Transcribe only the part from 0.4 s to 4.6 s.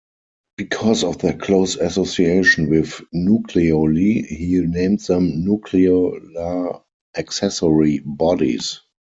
Because of their close association with nucleoli he